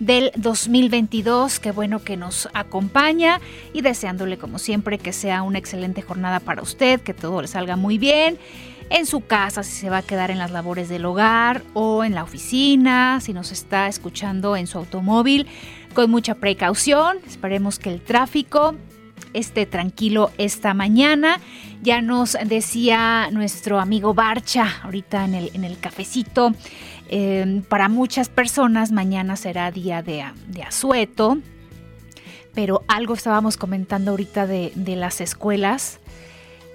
[0.00, 1.60] del 2022.
[1.60, 3.40] Qué bueno que nos acompaña
[3.72, 7.76] y deseándole como siempre que sea una excelente jornada para usted, que todo le salga
[7.76, 8.38] muy bien
[8.90, 12.14] en su casa, si se va a quedar en las labores del hogar o en
[12.14, 15.46] la oficina, si nos está escuchando en su automóvil,
[15.94, 17.18] con mucha precaución.
[17.26, 18.74] Esperemos que el tráfico
[19.32, 21.40] esté tranquilo esta mañana.
[21.82, 26.52] Ya nos decía nuestro amigo Barcha ahorita en el, en el cafecito
[27.08, 30.22] Em, para muchas personas mañana será día de,
[30.66, 31.38] asueto,
[32.54, 36.00] pero algo estábamos comentando ahorita de, las escuelas.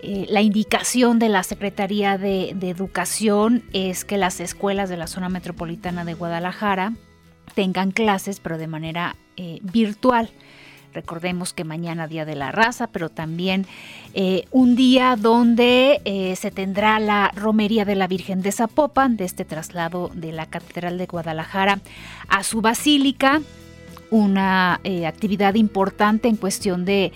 [0.02, 5.30] Eh, la indicación de la Secretaría de, Educación es que las escuelas de la zona
[5.30, 6.94] metropolitana de Guadalajara
[7.56, 10.30] tengan clases, pero de manera eh, virtual.
[10.94, 13.68] Recordemos que mañana Día de la Raza, pero también
[14.16, 19.26] eh, un día donde eh, se tendrá la romería de la Virgen de Zapopan, de
[19.26, 21.80] este traslado de la Catedral de Guadalajara
[22.28, 23.42] a su basílica,
[24.10, 27.12] una eh, actividad importante en cuestión de,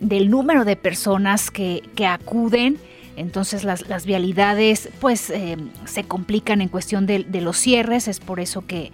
[0.00, 2.78] del número de personas que, acuden.
[3.14, 8.66] Entonces las, vialidades pues se complican en cuestión de, de los cierres, es por eso
[8.66, 8.90] que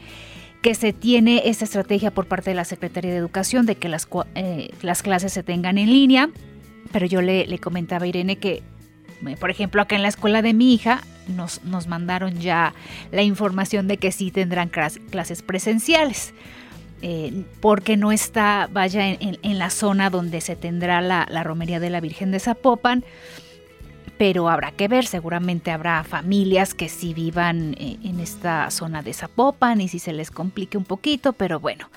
[0.63, 4.09] que se tiene esta estrategia por parte de la Secretaría de Educación de que las,
[4.35, 6.31] eh, las clases se tengan en línea,
[6.93, 8.63] pero yo le, comentaba a Irene que,
[9.27, 12.75] eh, por ejemplo, acá en la escuela de mi hija nos, nos mandaron ya
[13.13, 16.35] la información de que sí tendrán clases presenciales.
[17.01, 21.91] Eh, porque no está, vaya, en, la zona donde se tendrá la, la romería de
[21.91, 23.05] la Virgen de Zapopan
[24.19, 29.15] pero habrá que ver, seguramente habrá familias que sí vivan eh, en esta zona de
[29.15, 31.89] Zapopan y si se les complique un poquito, pero bueno,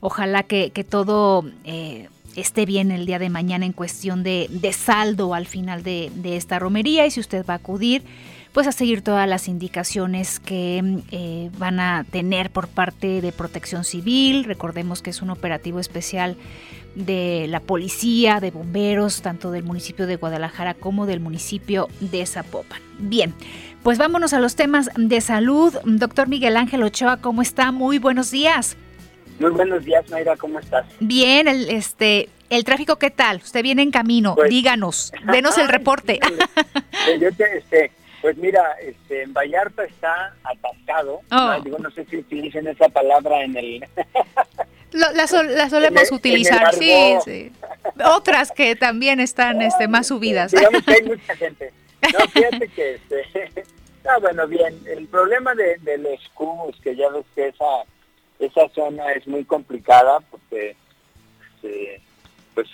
[0.00, 5.46] ojalá que, todo eh, esté bien el día de mañana en cuestión de, saldo al
[5.46, 8.02] final de, esta romería y si usted va a acudir,
[8.54, 13.84] pues a seguir todas las indicaciones que eh, van a tener por parte de protección
[13.84, 14.44] civil.
[14.44, 16.38] Recordemos que es un operativo especial
[16.96, 22.80] de la policía, de bomberos, tanto del municipio de Guadalajara como del municipio de Zapopan.
[22.98, 23.34] Bien,
[23.82, 25.74] pues vámonos a los temas de salud.
[25.84, 27.70] Doctor Miguel Ángel Ochoa, ¿cómo está?
[27.70, 28.76] Muy buenos días.
[29.38, 30.86] Muy buenos días, Mayra, ¿cómo estás?
[30.98, 33.36] Bien, el, este, el tráfico, ¿qué tal?
[33.44, 36.18] Usted viene en camino, pues, díganos, denos el reporte.
[37.20, 37.92] este,
[38.22, 41.20] pues mira, este, en Vallarta está atascado.
[41.30, 41.58] Oh.
[41.68, 43.84] No, no sé si utilicen esa palabra en el...
[44.92, 47.52] la, solemos utilizar, sí, sí.
[48.04, 50.52] Otras que también están este, más subidas.
[50.52, 51.72] Digamos que hay mucha gente.
[52.12, 53.64] No, fíjate que, este,
[54.08, 57.64] ah, bueno, bien, el problema de, los cubos, que ya ves que esa,
[58.38, 60.76] esa zona es muy complicada porque
[62.54, 62.68] pues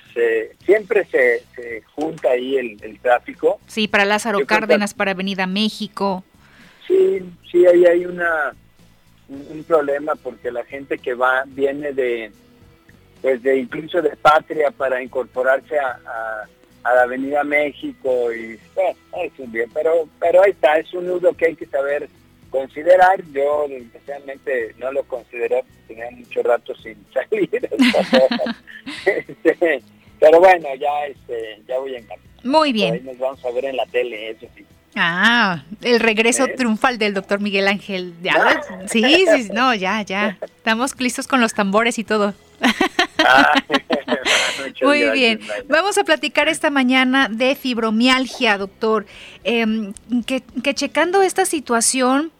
[0.66, 3.58] siempre se, junta ahí el, tráfico.
[3.66, 6.24] Sí, para Lázaro Cárdenas, para Avenida México.
[6.86, 8.54] Sí, sí, ahí hay una
[9.50, 12.32] un, problema porque la gente que va viene de
[13.20, 16.47] pues de incluso de patria para incorporarse a,
[16.84, 21.32] la Avenida México y eh, es un bien, pero pero ahí está, es un nudo
[21.32, 22.09] que hay que saber
[22.50, 23.22] considerar.
[23.32, 27.69] Yo especialmente no lo consideré, tenía mucho rato sin salir.
[29.04, 29.82] Este,
[30.21, 32.28] pero bueno, ya este, ya voy en camino.
[32.44, 32.94] Muy bien.
[32.94, 34.65] Ahí nos vamos a ver en la tele, eso sí.
[34.94, 38.14] Ah, el regreso triunfal del doctor Miguel Ángel.
[38.22, 38.60] ¿Ya?
[38.86, 40.38] Sí, sí, no, ya, ya.
[40.42, 42.34] Estamos listos con los tambores y todo.
[43.25, 43.53] Ah,
[44.82, 45.41] Muy bien.
[45.69, 49.06] Vamos a platicar esta mañana de fibromialgia, doctor.
[49.44, 49.92] Em,
[50.26, 50.42] que,
[50.75, 52.32] checando esta situación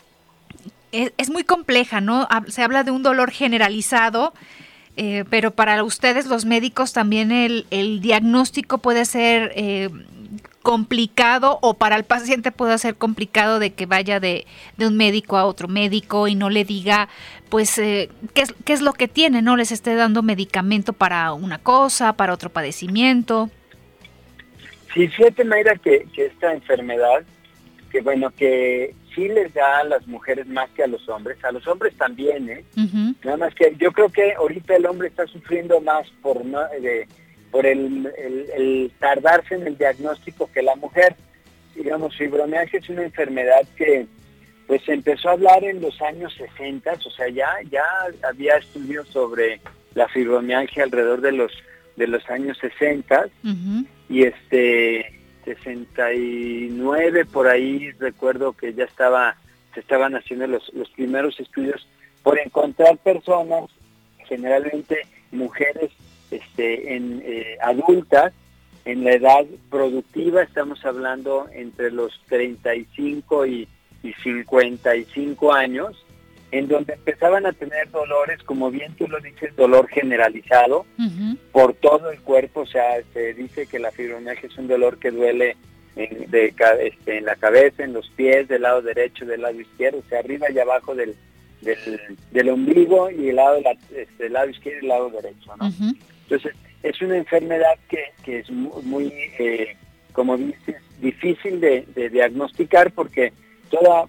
[0.91, 2.29] es, muy compleja, ¿no?
[2.49, 4.35] Se habla de un dolor generalizado.
[4.99, 9.89] Eh, pero para ustedes los médicos también el, el diagnóstico puede ser eh,
[10.63, 14.47] complicado o para el paciente puede ser complicado de que vaya de,
[14.79, 17.09] un médico a otro médico y no le diga
[17.49, 21.33] pues eh, qué, es, qué es lo que tiene, no les esté dando medicamento para
[21.33, 23.51] una cosa, para otro padecimiento.
[24.95, 27.25] Sí, fíjate Mayra que, que esta enfermedad,
[27.91, 31.53] que bueno, que sí les da a las mujeres más que a los hombres, a
[31.53, 32.65] los hombres también, ¿eh?
[33.25, 37.07] Nada más que yo creo que ahorita el hombre está sufriendo más por no, de,
[37.53, 41.15] por el, tardarse en el diagnóstico que la mujer.
[41.77, 44.07] Digamos, fibromialgia es una enfermedad que
[44.67, 47.85] pues se empezó a hablar en los años 60, o sea, ya, ya
[48.27, 49.61] había estudios sobre
[49.95, 51.53] la fibromialgia alrededor de los
[51.97, 53.27] de los años 60
[54.09, 59.37] y este 69 por ahí recuerdo que ya estaba
[59.75, 61.87] se estaban haciendo los, los primeros estudios
[62.23, 63.69] por encontrar personas
[64.27, 65.91] generalmente mujeres
[66.33, 68.33] este, en eh, adultas
[68.85, 73.69] en la edad productiva estamos hablando entre los 35 y,
[74.03, 76.05] y 55 años
[76.53, 80.85] en donde empezaban a tener dolores, como bien tú lo dices, dolor generalizado
[81.51, 85.11] por todo el cuerpo, o sea, se dice que la fibromialgia es un dolor que
[85.11, 85.57] duele
[85.97, 90.01] en, de, este, en la cabeza, en los pies, del lado derecho, del lado izquierdo,
[90.01, 91.17] o sea, arriba y abajo del,
[92.33, 93.59] del, ombligo y el lado,
[93.97, 95.73] este, lado izquierdo y el lado derecho, ¿no?
[96.23, 99.77] Entonces, es una enfermedad que, que es muy, eh,
[100.13, 103.33] como dices, difícil de, diagnosticar porque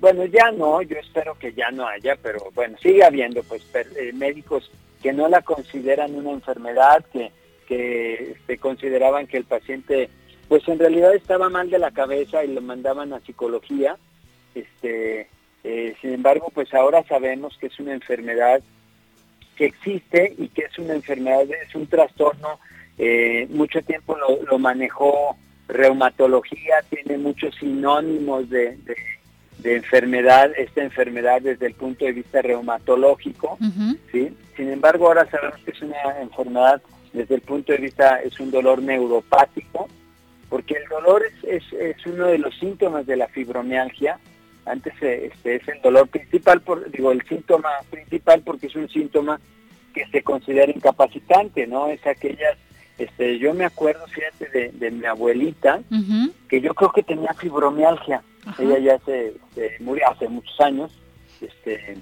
[0.02, 4.12] bueno, ya no, yo espero que ya no haya, pero bueno, sigue habiendo pues eh,
[4.14, 4.70] médicos
[5.02, 7.32] que no la consideran una enfermedad, que,
[7.66, 10.10] que este, consideraban que el paciente
[10.50, 13.98] pues en realidad estaba mal de la cabeza y lo mandaban a psicología.
[14.54, 15.28] Este,
[15.64, 18.62] eh, sin embargo, pues ahora sabemos que es una enfermedad
[19.56, 22.60] que existe y que es una enfermedad, es un trastorno.
[22.98, 25.36] Eh, mucho tiempo lo, manejó
[25.68, 28.78] reumatología, tiene muchos sinónimos de
[29.64, 33.58] de enfermedad, esta enfermedad desde el punto de vista reumatológico,
[34.12, 34.36] ¿sí?
[34.58, 36.82] Sin embargo, ahora sabemos que es una enfermedad
[37.14, 39.88] desde el punto de vista, es un dolor neuropático,
[40.50, 44.20] porque el dolor es, es, uno de los síntomas de la fibromialgia.
[44.66, 49.40] Antes este, es el dolor principal, por, digo, el síntoma principal porque es un síntoma
[49.94, 51.88] que se considera incapacitante, ¿no?
[51.88, 52.58] Es aquellas,
[52.98, 55.82] este, yo me acuerdo, fíjate, de, mi abuelita,
[56.48, 58.24] que yo creo que tenía fibromialgia
[58.60, 59.34] ella ya se,
[59.80, 60.92] murió hace muchos años,
[61.42, 61.98] este,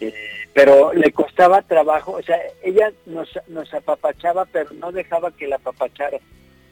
[0.00, 0.14] eh,
[0.52, 5.56] pero le costaba trabajo, o sea, ella nos, nos apapachaba, pero no dejaba que la
[5.56, 6.18] apapachara,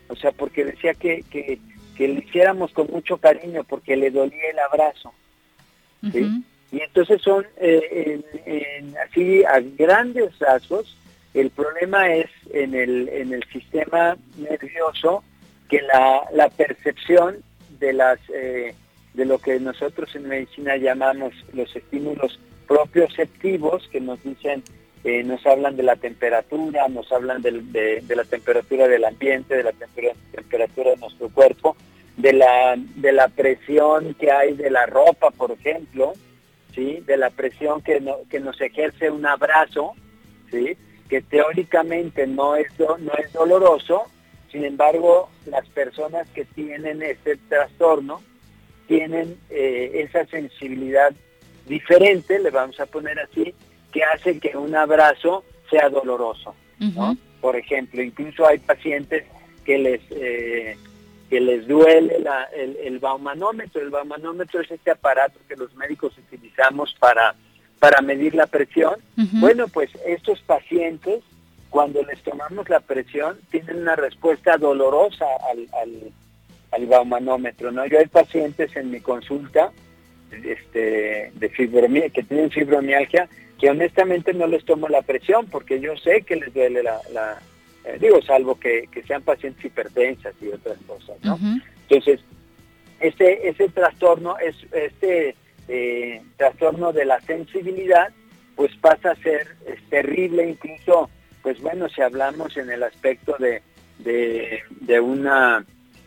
[0.08, 1.58] o sea, porque decía que, que,
[1.97, 5.12] que le hiciéramos con mucho cariño, porque le dolía el abrazo.
[6.12, 8.21] Y entonces son, eh,
[9.09, 10.97] así a grandes rasgos,
[11.33, 15.23] el problema es en el, en el sistema nervioso
[15.69, 17.37] que la, la percepción
[17.79, 18.75] de las eh,
[19.15, 24.62] de lo que nosotros en medicina llamamos los estímulos propioceptivos, que nos dicen,
[25.05, 29.73] eh, nos hablan de la temperatura, nos hablan de, la temperatura del ambiente, de la
[29.73, 31.77] temperatura, de nuestro cuerpo,
[32.16, 36.12] de la, de la presión que hay de la ropa, por ejemplo,
[36.75, 37.02] ¿sí?
[37.06, 39.93] de la presión que, que nos ejerce un abrazo,
[40.50, 40.76] ¿sí?
[41.08, 44.05] que teóricamente no es, no es doloroso,
[44.50, 48.22] sin embargo, las personas que tienen este trastorno,
[48.87, 51.12] tienen eh, esa sensibilidad
[51.66, 53.55] diferente, le vamos a poner así,
[53.93, 56.55] que hace que un abrazo sea doloroso.
[57.40, 59.25] Por ejemplo, incluso hay pacientes
[59.64, 60.76] que les eh,
[61.35, 62.19] que les duele
[62.55, 63.83] el, el baumanómetro.
[63.83, 67.35] El baumanómetro es este aparato que los médicos utilizamos para,
[67.81, 68.95] para medir la presión.
[69.17, 71.25] Bueno, pues estos pacientes,
[71.71, 75.67] cuando les tomamos la presión, tienen una respuesta dolorosa al,
[76.71, 77.85] al baumanómetro, ¿no?
[77.85, 79.73] Yo hay pacientes en mi consulta
[80.31, 83.29] este, de fibromialgia, que tienen fibromialgia,
[83.59, 87.43] que honestamente no les tomo la presión porque yo sé que les duele la,
[87.85, 91.38] eh, digo, salvo que, sean pacientes hipertensas y otras cosas, ¿no?
[91.88, 92.21] Entonces,
[93.00, 95.35] este, ese trastorno, es, este
[95.69, 98.09] eh, trastorno de la sensibilidad,
[98.57, 99.57] pues pasa a ser
[99.91, 101.11] terrible, incluso,
[101.43, 103.62] pues bueno, si hablamos en el aspecto de,
[103.99, 105.64] de una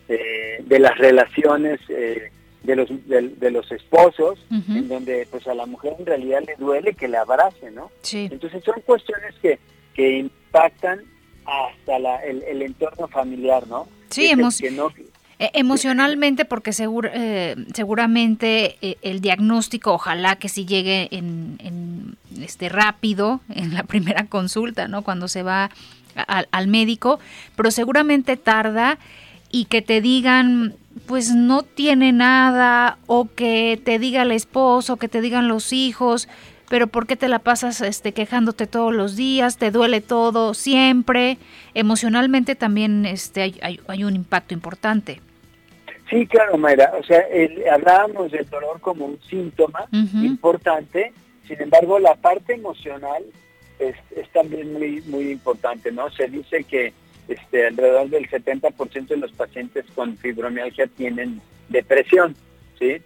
[0.08, 2.30] de las relaciones eh,
[2.62, 6.94] de los de, los esposos en donde pues a la mujer en realidad le duele
[6.94, 9.58] que le abrace no entonces son cuestiones que
[9.94, 11.00] que impactan
[11.48, 14.30] hasta la, el, entorno familiar no sí
[15.38, 22.16] e, emocionalmente porque seguro eh, seguramente eh, el diagnóstico ojalá que sí llegue en, en,
[22.42, 25.70] este rápido en la primera consulta no cuando se va
[26.50, 27.20] al médico
[27.54, 28.98] pero seguramente tarda
[29.50, 30.74] y que te digan
[31.06, 36.28] pues no tiene nada o que te diga el esposo, que te digan los hijos,
[36.68, 39.56] pero ¿por qué te la pasas este, quejándote todos los días?
[39.56, 41.38] ¿Te duele todo siempre?
[41.74, 45.20] Emocionalmente también este, hay, hay, un impacto importante.
[46.10, 46.92] Sí, claro, Mayra.
[46.98, 47.24] O sea,
[47.72, 49.86] hablábamos del dolor como un síntoma
[50.22, 51.12] importante,
[51.46, 53.24] sin embargo, la parte emocional
[53.78, 56.10] es, es también muy, muy importante, ¿no?
[56.10, 56.92] Se dice que
[57.28, 62.34] este, alrededor del 70% de los pacientes con fibromialgia tienen depresión,
[62.78, 62.96] ¿sí?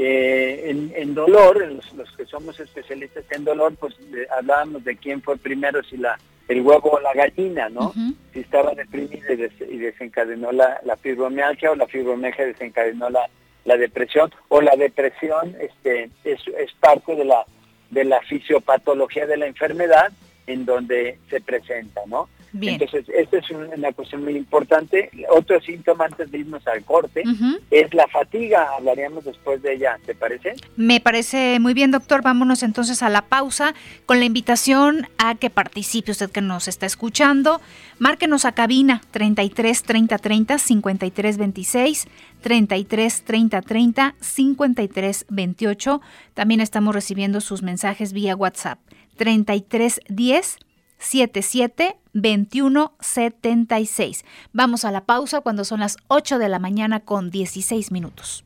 [0.00, 1.60] Eh, en, dolor,
[1.96, 3.96] los, que somos especialistas en dolor, pues
[4.30, 7.92] hablábamos de quién fue primero, si la, el huevo o la gallina, ¿no?
[8.32, 13.28] Si estaba deprimido y, desencadenó la, fibromialgia o la fibromialgia desencadenó la,
[13.64, 17.44] la depresión o la depresión este, es, es parte de la,
[17.90, 20.12] de la fisiopatología de la enfermedad
[20.46, 22.28] en donde se presenta, ¿no?
[22.54, 25.10] Entonces, esta es una cuestión muy importante.
[25.30, 27.22] Otro síntoma antes de irnos al corte
[27.70, 28.68] es la fatiga.
[28.76, 30.54] Hablaríamos después de ella, ¿te parece?
[30.76, 32.22] Me parece muy bien, doctor.
[32.22, 33.74] Vámonos entonces a la pausa
[34.06, 37.60] con la invitación a que participe usted que nos está escuchando.
[37.98, 42.08] Márquenos a cabina 33 30 30 53 26
[42.40, 46.00] 33 30 30 53 28.
[46.34, 48.78] También estamos recibiendo sus mensajes vía WhatsApp
[49.16, 50.58] 33 10
[50.98, 54.24] 77 21 76.
[54.52, 58.44] Vamos a la pausa cuando son las 8 de la mañana con 16 minutos.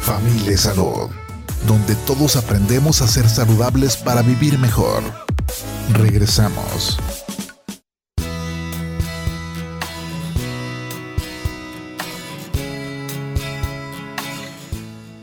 [0.00, 1.10] Familia Salud,
[1.66, 5.02] donde todos aprendemos a ser saludables para vivir mejor.
[5.92, 6.98] Regresamos.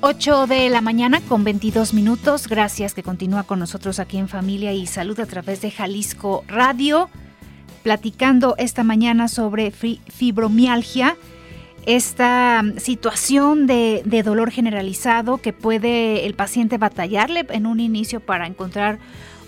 [0.07, 2.47] 8 de la mañana con 22 minutos.
[2.47, 7.09] Gracias que continúa con nosotros aquí en Familia y Salud a través de Jalisco Radio,
[7.81, 11.17] platicando esta mañana sobre fibromialgia,
[11.87, 18.45] esta situación de, de dolor generalizado que puede el paciente batallarle en un inicio para
[18.45, 18.99] encontrar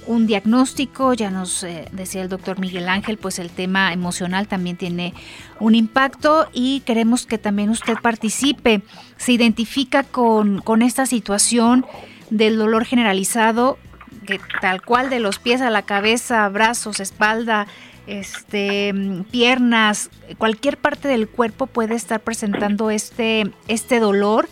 [0.08, 4.78] un diagnóstico, ya nos eh, decía el doctor Miguel Ángel, pues el tema emocional también
[4.78, 5.14] tiene
[5.60, 8.82] un impacto y queremos que también usted participe,
[9.18, 11.86] se identifica con, con esta situación
[12.30, 13.78] del dolor generalizado,
[14.26, 17.68] que tal cual de los pies a la cabeza, brazos, espalda,
[18.08, 18.94] este,
[19.32, 24.48] piernas, cualquier parte del cuerpo puede estar presentando este, este dolor.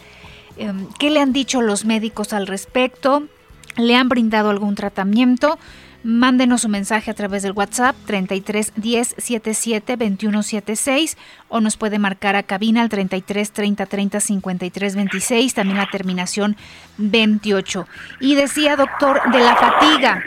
[0.57, 3.27] Em, ¿Qué le han dicho los médicos al respecto?
[3.77, 5.58] Le han brindado algún tratamiento,
[6.03, 11.17] mándenos un mensaje a través del WhatsApp 33 10 77 21 76
[11.50, 16.55] o nos puede marcar a cabina al 33 30 30 53 26, también la terminación
[16.98, 17.88] 28.
[18.20, 20.24] Y decía doctor de la fatiga,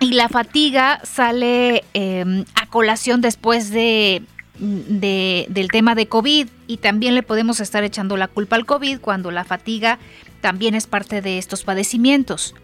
[0.00, 4.22] y la fatiga sale em, a colación después de,
[4.58, 9.00] de, del tema de COVID y también le podemos estar echando la culpa al COVID
[9.00, 9.98] cuando la fatiga
[10.40, 12.54] también es parte de estos padecimientos.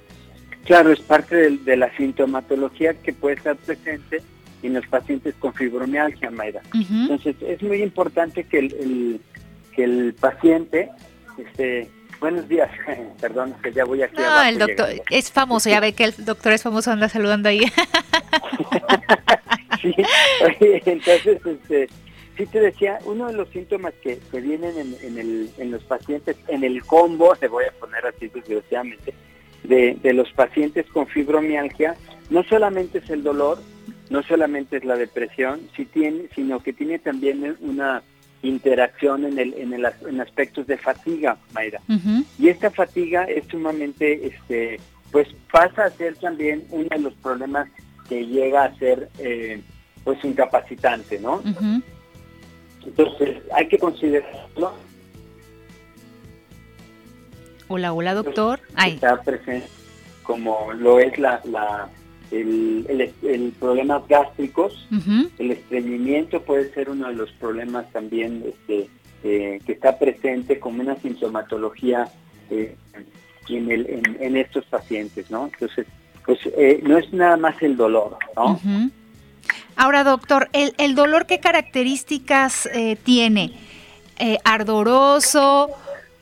[0.64, 4.23] Claro, es parte de, la sintomatología que puede estar presente
[4.62, 6.62] en los pacientes con fibromialgia, Mayra.
[6.73, 9.21] Entonces, es muy importante que el,
[9.75, 10.90] que el paciente,
[11.37, 12.71] este, buenos días,
[13.21, 14.16] perdón, que ya voy aquí.
[14.16, 17.61] No, el doctor es famoso, ya ve que el doctor es famoso, anda saludando ahí.
[19.83, 19.94] sí,
[20.87, 21.88] entonces, este,
[22.38, 25.85] sí te decía, uno de los síntomas que, que vienen en, en, el, en los
[25.85, 29.12] pacientes, en el combo, te voy a poner así desgraciadamente,
[29.64, 31.97] de, los pacientes con fibromialgia
[32.30, 33.59] no solamente es el dolor,
[34.11, 38.02] no solamente es la depresión, si tiene, sino que tiene también una
[38.42, 41.80] interacción en, el, en, el, en aspectos de fatiga, Mayra.
[42.38, 44.78] Y esta fatiga es sumamente, este,
[45.11, 47.68] pues pasa a ser también uno de los problemas
[48.09, 49.62] que llega a ser, eh,
[50.04, 51.42] pues incapacitante, ¿no?
[52.85, 54.75] Entonces hay que considerarlo
[57.75, 58.61] Hola, hola, doctor.
[58.87, 59.66] Está presente
[60.23, 61.88] como lo es la, la
[62.31, 64.87] el, el, problemas gástricos,
[65.40, 68.88] el estreñimiento puede ser uno de los problemas también este,
[69.25, 72.07] eh, que está presente como una sintomatología
[72.49, 72.76] eh,
[73.49, 75.50] en, el, en, estos pacientes, ¿no?
[75.52, 75.88] Entonces,
[76.25, 78.61] pues eh, no es nada más el dolor, ¿no?
[79.75, 82.69] Ahora, doctor, ¿el, el dolor qué características
[83.02, 83.52] tiene?
[84.45, 85.71] ¿Ardoroso?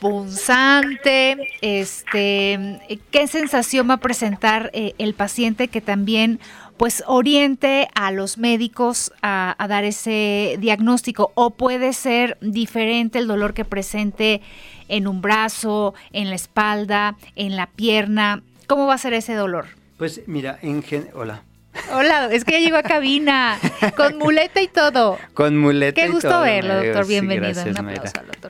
[0.02, 2.80] Punzante, este,
[3.12, 6.40] qué sensación va a presentar eh, el paciente que también
[6.76, 13.54] pues oriente a los médicos a, dar ese diagnóstico o puede ser diferente el dolor
[13.54, 14.40] que presente
[14.88, 19.66] en un brazo, en la espalda, en la pierna, ¿cómo va a ser ese dolor?
[19.98, 21.44] Pues mira, en gen hola.
[21.90, 23.58] Hola, es que ya llegó a cabina,
[23.96, 25.18] con muleta y todo.
[25.34, 27.06] Con muleta Qué gusto verlo, doctor.
[27.06, 27.52] Bienvenido.
[27.52, 27.76] gracias,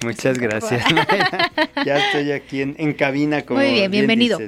[0.04, 0.84] Muchas gracias.
[1.86, 3.42] ya estoy aquí en, cabina.
[3.42, 4.38] Como muy bien, bienvenido.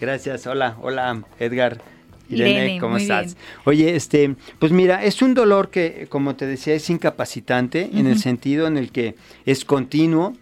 [0.00, 0.46] gracias.
[0.46, 1.80] Hola, hola, Edgar.
[2.28, 3.36] Irene, ¿cómo estás?
[3.64, 8.18] Oye, este, pues mira, es un dolor que, como te decía, es incapacitante en el
[8.18, 10.34] sentido en el que es continuo,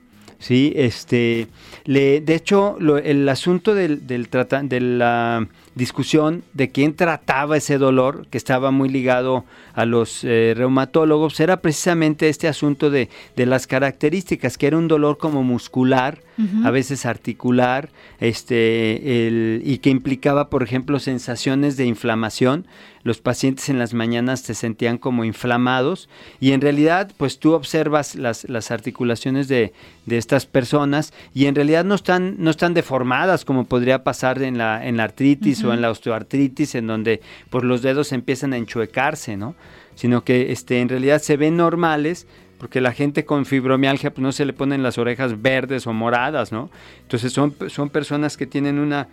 [0.42, 1.47] Sí, este,
[1.85, 4.28] le, de hecho, el asunto del, del
[4.64, 10.55] de la discusión de quién trataba ese dolor, que estaba muy ligado a los eh,
[10.57, 16.21] reumatólogos, era precisamente este asunto de, de, las características, que era un dolor como muscular,
[16.65, 22.67] a veces articular, este, el, y que implicaba, por ejemplo, sensaciones de inflamación.
[23.05, 26.09] Los pacientes en las mañanas se sentían como inflamados
[26.39, 29.73] y en realidad pues tú observas las, las articulaciones de,
[30.07, 34.57] de, estas personas y en realidad no están, no están deformadas como podría pasar en
[34.57, 37.21] la, en la artritis o en la osteoartritis en donde
[37.51, 39.57] pues los dedos empiezan a enchuecarse, ¿no?
[39.97, 42.29] Sino que este, en realidad se ven normales
[42.62, 46.52] porque la gente con fibromialgia pues no se le ponen las orejas verdes o moradas,
[46.52, 46.71] ¿no?
[47.00, 49.09] Entonces son, son personas que tienen una,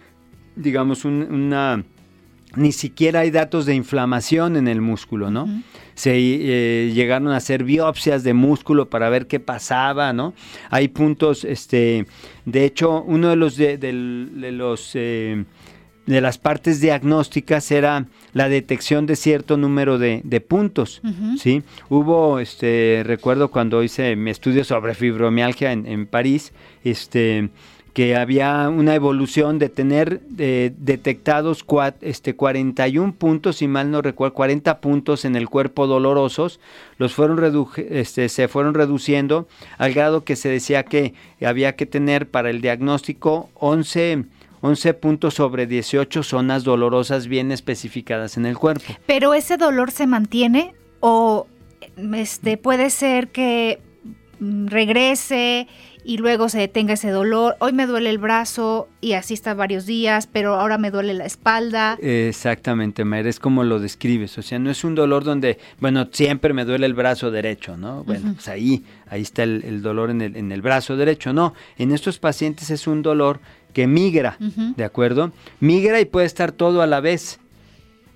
[0.55, 1.83] digamos, una
[2.55, 5.47] ni siquiera hay datos de inflamación en el músculo, ¿no?
[5.95, 10.35] Se eh, llegaron a hacer biopsias de músculo para ver qué pasaba, ¿no?
[10.69, 12.05] Hay puntos, este,
[12.45, 15.43] de hecho, uno de los de, los eh,
[16.09, 21.01] de las partes diagnósticas era la detección de cierto número de, puntos,
[21.37, 21.61] ¿sí?
[21.87, 26.51] Hubo, este, recuerdo cuando hice mi estudio sobre fibromialgia en, en París,
[26.83, 27.49] este,
[27.93, 31.63] que había una evolución de tener eh, detectados
[32.01, 36.59] este, 41 puntos, si mal no recuerdo, 40 puntos en el cuerpo dolorosos,
[36.97, 37.39] los fueron
[37.77, 39.47] este, se fueron reduciendo
[39.77, 44.25] al grado que se decía que había que tener para el diagnóstico 11
[44.61, 48.93] 11 puntos sobre 18 zonas dolorosas bien especificadas en el cuerpo.
[49.05, 51.47] Pero ese dolor se mantiene o
[52.13, 53.79] este puede ser que
[54.39, 55.67] mm, regrese
[56.09, 57.55] y luego se detenga ese dolor.
[57.59, 61.27] Hoy me duele el brazo y así está varios días, pero ahora me duele la
[61.27, 61.99] espalda.
[62.01, 64.35] Exactamente, Mayer, es como lo describes.
[64.39, 68.03] O sea, no es un dolor donde, bueno, siempre me duele el brazo derecho, ¿no?
[68.05, 71.31] Bueno, pues ahí, ahí está el, dolor en el, en el brazo derecho.
[71.31, 73.39] No, en estos pacientes es un dolor
[73.73, 75.31] que migra, ¿de acuerdo?
[75.59, 77.39] Migra y puede estar todo a la vez.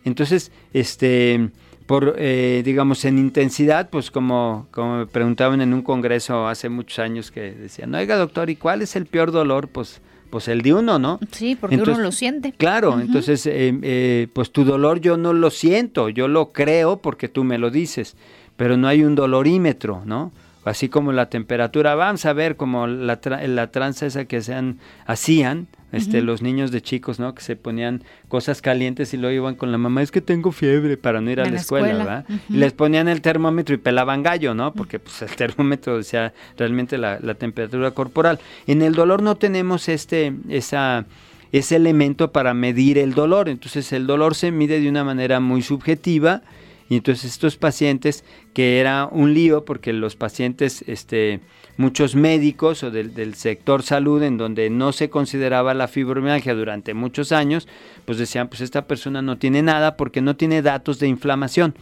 [0.03, 1.51] Entonces, este
[1.93, 6.97] por, eh, digamos, en intensidad, pues como, como me preguntaban en un congreso hace muchos
[6.97, 9.67] años que decían, oiga doctor, ¿y cuál es el peor dolor?
[9.67, 11.19] Pues, pues el de uno, ¿no?
[11.29, 12.51] Sí, porque uno lo siente.
[12.53, 17.29] Claro, entonces, eh, eh, pues tu dolor yo no lo siento, yo lo creo porque
[17.29, 18.17] tú me lo dices,
[18.57, 20.31] pero no hay un dolorímetro, ¿no?
[20.65, 24.59] Así como la temperatura, vamos a ver como la, la tranza esa que se
[25.05, 27.33] hacían, este, los niños de chicos, ¿no?
[27.33, 30.97] Que se ponían cosas calientes y luego iban con la mamá, es que tengo fiebre
[30.97, 32.25] para no ir a la, escuela, ¿verdad?
[32.49, 34.73] Y les ponían el termómetro y pelaban gallo, ¿no?
[34.73, 38.39] Porque pues el termómetro decía realmente la, temperatura corporal.
[38.67, 41.05] En el dolor no tenemos este, esa
[41.51, 43.47] ese elemento para medir el dolor.
[43.47, 46.41] Entonces el dolor se mide de una manera muy subjetiva
[46.89, 51.39] y entonces estos pacientes, que era un lío porque los pacientes, este,
[51.77, 57.31] muchos médicos o del, sector salud en donde no se consideraba la fibromialgia durante muchos
[57.31, 57.67] años,
[58.05, 61.73] pues decían, pues esta persona no tiene nada porque no tiene datos de inflamación.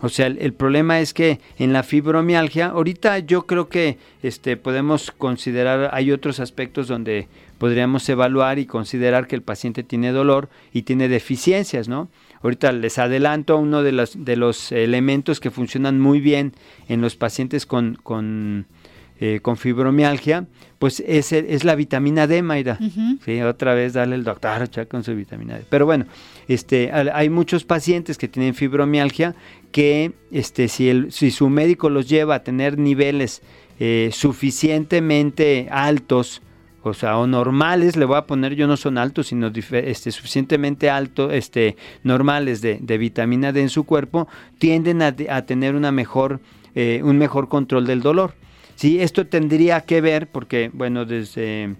[0.00, 5.10] O sea, el, problema es que en la fibromialgia, ahorita yo creo que este, podemos
[5.10, 10.82] considerar, hay otros aspectos donde podríamos evaluar y considerar que el paciente tiene dolor y
[10.82, 12.08] tiene deficiencias, ¿no?
[12.40, 16.52] Ahorita les adelanto uno de los, de los elementos que funcionan muy bien
[16.88, 18.66] en los pacientes con, con
[19.20, 20.46] eh, con fibromialgia,
[20.78, 22.78] pues es, es la vitamina D, Mayra.
[23.24, 25.64] sí, otra vez dale el doctor con su vitamina D.
[25.68, 26.06] Pero bueno,
[26.46, 29.34] este, hay muchos pacientes que tienen fibromialgia
[29.72, 33.42] que este, si, el, si su médico los lleva a tener niveles
[33.80, 36.42] eh, suficientemente altos,
[36.82, 40.90] o sea, o normales, le voy a poner, yo no son altos, sino este, suficientemente
[40.90, 44.28] altos, este, normales de, de, vitamina D en su cuerpo,
[44.58, 46.40] tienden a, a tener una mejor,
[46.74, 48.34] eh, un mejor control del dolor.
[48.78, 51.74] Sí, esto tendría que ver, porque, bueno, desde,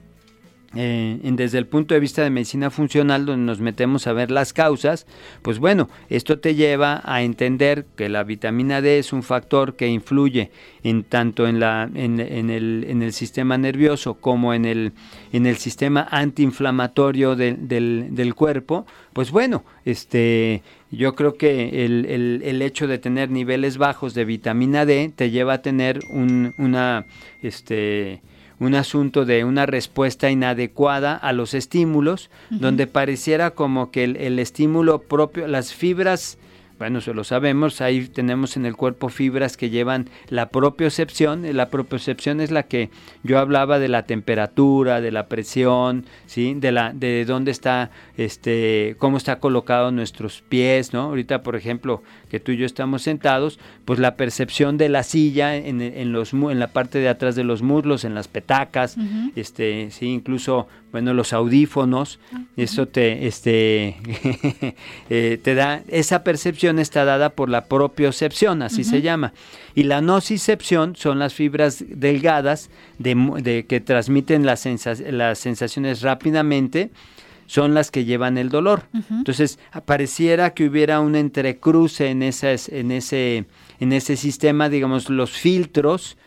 [0.75, 4.53] eh, desde el punto de vista de medicina funcional, donde nos metemos a ver las
[4.53, 5.07] causas,
[5.41, 9.89] pues bueno, esto te lleva a entender que la vitamina D es un factor que
[9.89, 10.51] influye
[10.83, 14.93] en tanto en, la, en, el, en el, sistema nervioso como en el,
[15.57, 17.67] sistema antiinflamatorio del,
[18.15, 24.15] del cuerpo, pues bueno, este, yo creo que el, el, hecho de tener niveles bajos
[24.15, 27.07] de vitamina D te lleva a tener un, una,
[27.43, 28.21] este,
[28.61, 34.39] un asunto de una respuesta inadecuada a los estímulos, donde pareciera como que el, el,
[34.39, 36.39] estímulo propio, las fibras
[36.79, 41.71] bueno, eso lo sabemos, ahí tenemos en el cuerpo fibras que llevan la propiocepción, la
[41.71, 42.91] propiocepción es la que
[43.25, 46.55] yo hablaba de la temperatura, de la presión, ¿sí?
[46.55, 51.03] De la de dónde está este cómo está colocado nuestros pies, ¿no?
[51.03, 55.57] Ahorita, por ejemplo, que tú y yo estamos sentados, pues la percepción de la silla
[55.57, 58.97] en, en los en la parte de atrás de los muslos, en las petacas,
[59.35, 62.19] este, sí, incluso bueno, los audífonos,
[62.57, 63.97] eso te este
[65.11, 69.33] eh, te da esa percepción está dada por la propiocepción, así se llama.
[69.75, 74.67] Y la nocicepción son las fibras delgadas de, que transmiten las,
[75.11, 76.91] las sensaciones rápidamente
[77.47, 78.85] son las que llevan el dolor.
[79.11, 83.47] Entonces, pareciera que hubiera un entrecruce en, esas, en, ese,
[83.81, 86.19] en ese sistema, digamos, los filtros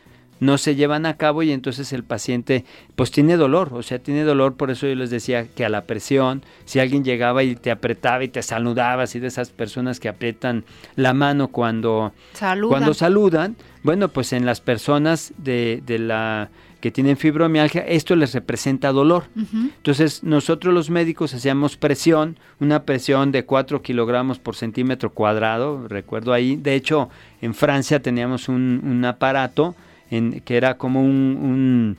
[0.42, 4.24] no se llevan a cabo y entonces el paciente pues tiene dolor, o sea, tiene
[4.24, 7.72] dolor, por eso yo les decía que a la presión, si alguien llegaba y te
[7.72, 12.94] apretaba y te saludaba, así de esas personas que aprietan la mano cuando saludan, cuando
[12.94, 16.50] saludan bueno, pues en las personas de, de la
[16.82, 19.26] que tienen fibromialgia, esto les representa dolor.
[19.36, 26.34] Entonces, nosotros los médicos hacíamos presión, una presión de 4 kilogramos por centímetro cuadrado, recuerdo
[26.34, 26.56] ahí.
[26.56, 27.10] De hecho,
[27.42, 29.76] en Francia teníamos un, un aparato
[30.12, 31.98] que era como un,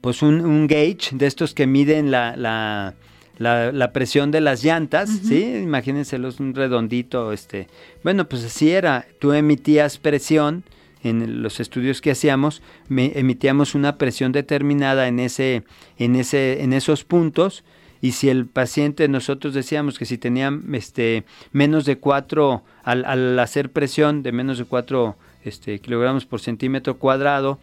[0.00, 2.94] pues un, gauge de estos que miden la, la,
[3.38, 5.44] la, presión de las llantas, ¿sí?
[5.62, 7.68] Imagínenselos un redondito, este.
[8.02, 10.64] Bueno, pues así era, tú emitías presión
[11.02, 15.64] en los estudios que hacíamos, emitíamos una presión determinada en ese
[15.98, 17.64] en ese en esos puntos
[18.00, 23.38] y si el paciente nosotros decíamos que si tenía este menos de 4 al, al
[23.38, 27.58] hacer presión de menos de 4 este, kilogramos por centímetro cuadrado,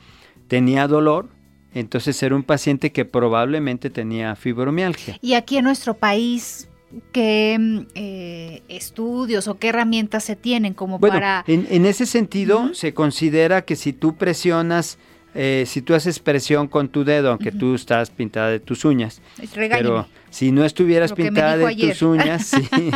[0.48, 1.30] tenía dolor,
[1.74, 5.18] entonces era un paciente que probablemente tenía fibromialgia.
[5.22, 6.68] Y aquí en nuestro país,
[7.12, 11.44] ¿qué mm, eh, estudios o qué herramientas se tienen como para...?
[11.48, 14.98] En, en ese sentido, se considera que si tú presionas,
[15.36, 19.22] eh, si tú haces presión con tu dedo, aunque tú estás pintada de tus uñas,
[19.54, 22.52] pero si no estuvieras pintada de tus uñas,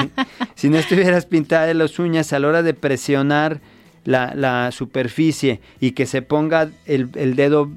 [0.55, 3.61] si no estuvieras pintada de las uñas a la hora de presionar
[4.05, 7.71] la, la superficie y que se ponga el, el, dedo,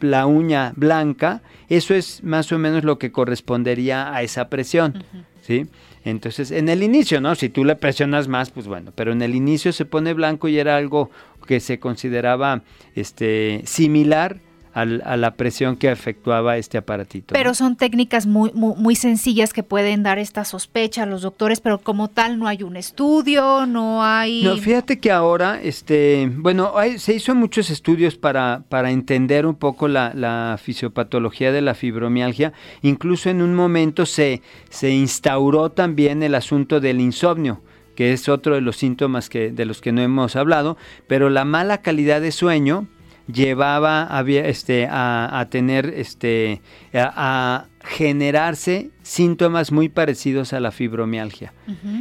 [0.00, 5.04] la uña blanca, eso es más o menos lo que correspondería a esa presión,
[5.42, 5.66] ¿sí?
[6.04, 7.34] Entonces, en el inicio, ¿no?
[7.34, 10.58] Si tú le presionas más, pues bueno, pero en el inicio se pone blanco y
[10.58, 11.10] era algo
[11.46, 12.62] que se consideraba
[12.94, 14.40] este, similar
[14.74, 17.34] a la presión que efectuaba este aparatito.
[17.34, 21.78] Pero son técnicas muy, muy, sencillas que pueden dar esta sospecha a los doctores, pero
[21.78, 24.42] como tal no hay un estudio, no hay...
[24.42, 29.88] No, fíjate que ahora, este, bueno, se hizo muchos estudios para, para entender un poco
[29.88, 36.34] la, la, fisiopatología de la fibromialgia, incluso en un momento se, se instauró también el
[36.34, 37.60] asunto del insomnio
[37.94, 41.44] que es otro de los síntomas que, de los que no hemos hablado, pero la
[41.44, 42.88] mala calidad de sueño
[43.26, 46.60] llevaba a, este, a, tener, este,
[46.94, 51.52] a, generarse síntomas muy parecidos a la fibromialgia.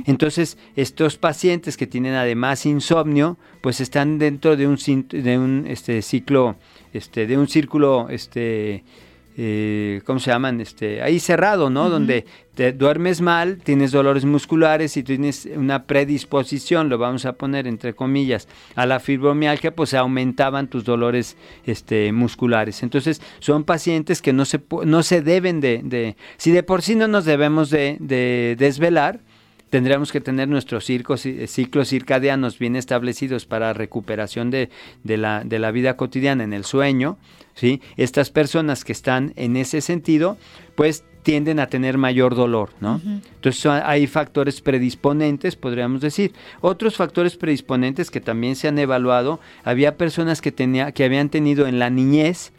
[0.05, 4.77] Entonces, estos pacientes que tienen además insomnio, pues están dentro de un,
[5.09, 6.55] de un este, ciclo,
[6.93, 8.83] este, de un círculo, este,
[9.37, 10.61] eh, ¿cómo se llaman?
[10.61, 11.89] Este, ahí cerrado, ¿no?
[11.89, 17.65] Donde te duermes mal, tienes dolores musculares y tienes una predisposición, lo vamos a poner
[17.67, 22.83] entre comillas, a la fibromialgia, pues se aumentaban tus dolores este, musculares.
[22.83, 26.95] Entonces, son pacientes que no se, no se deben de, de, si de por sí
[26.95, 29.21] no nos debemos de, de desvelar,
[29.71, 34.69] tendríamos que tener nuestros ciclos, ciclos circadianos bien establecidos para recuperación de,
[35.03, 37.17] de, la, de la vida cotidiana en el sueño,
[37.55, 37.81] ¿sí?
[37.95, 40.37] Estas personas que están en ese sentido,
[40.75, 42.99] pues tienden a tener mayor dolor, ¿no?
[43.05, 46.33] Entonces hay factores predisponentes, podríamos decir.
[46.59, 51.65] Otros factores predisponentes que también se han evaluado, había personas que, tenía, que habían tenido
[51.65, 52.51] en la niñez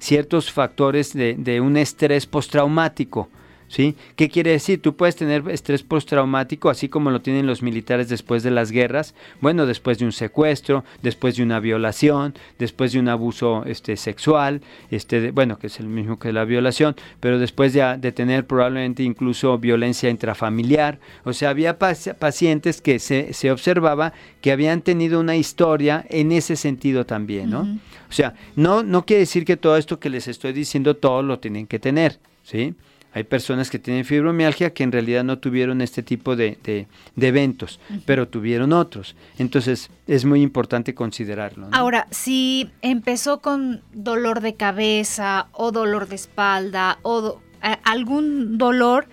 [0.00, 3.28] ciertos factores de, de un estrés postraumático,
[3.68, 3.96] ¿Sí?
[4.14, 4.80] ¿Qué quiere decir?
[4.80, 9.14] Tú puedes tener estrés postraumático, así como lo tienen los militares después de las guerras,
[9.40, 14.62] bueno, después de un secuestro, después de una violación, después de un abuso este, sexual,
[14.90, 19.02] este, bueno, que es el mismo que la violación, pero después de, de tener probablemente
[19.02, 20.98] incluso violencia intrafamiliar.
[21.24, 26.56] O sea, había pacientes que se, se, observaba que habían tenido una historia en ese
[26.56, 27.78] sentido también, ¿no?
[28.08, 31.38] O sea, no, no quiere decir que todo esto que les estoy diciendo, todos lo
[31.38, 32.74] tienen que tener, ¿sí?
[33.16, 38.28] Hay personas que tienen fibromialgia que en realidad no tuvieron este tipo de, eventos, pero
[38.28, 39.16] tuvieron otros.
[39.38, 41.68] Entonces es muy importante considerarlo.
[41.72, 47.40] Ahora, si empezó con dolor de cabeza o dolor de espalda o
[47.84, 49.06] algún dolor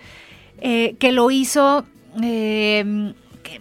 [0.60, 1.86] eh, que lo hizo
[2.22, 3.14] em,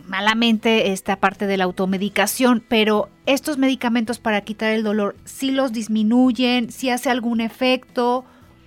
[0.08, 5.72] malamente esta parte de la automedicación, pero estos medicamentos para quitar el dolor, ¿sí los
[5.72, 6.72] disminuyen?
[6.72, 8.24] ¿Sí hace algún efecto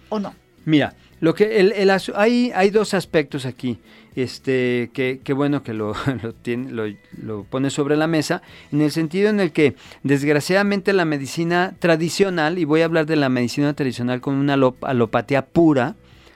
[0.08, 0.34] o no?
[0.64, 3.80] Mira, lo que el, el, hay, hay dos aspectos aquí,
[4.16, 6.84] este, que, que bueno que lo, lo, tiene, lo,
[7.20, 12.60] lo, pone sobre la mesa, en el sentido en el que desgraciadamente la medicina tradicional,
[12.60, 15.96] y voy a hablar de la medicina tradicional con una alopatía pura,